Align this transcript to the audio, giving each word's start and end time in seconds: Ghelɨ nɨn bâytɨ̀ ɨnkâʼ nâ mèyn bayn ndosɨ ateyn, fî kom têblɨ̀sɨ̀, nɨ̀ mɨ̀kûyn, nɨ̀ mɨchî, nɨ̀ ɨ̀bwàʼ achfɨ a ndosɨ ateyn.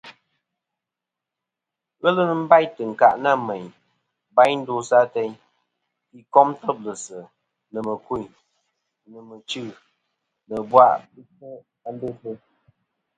Ghelɨ 2.01 2.21
nɨn 2.29 2.41
bâytɨ̀ 2.49 2.83
ɨnkâʼ 2.89 3.13
nâ 3.23 3.31
mèyn 3.47 3.67
bayn 4.35 4.55
ndosɨ 4.61 4.95
ateyn, 5.03 5.33
fî 6.09 6.19
kom 6.33 6.49
têblɨ̀sɨ̀, 6.61 7.21
nɨ̀ 7.71 7.81
mɨ̀kûyn, 7.87 8.25
nɨ̀ 9.09 9.21
mɨchî, 9.29 9.61
nɨ̀ 10.47 10.59
ɨ̀bwàʼ 10.63 10.91
achfɨ 11.19 11.47
a 11.87 11.89
ndosɨ 11.93 12.27
ateyn. 12.33 12.37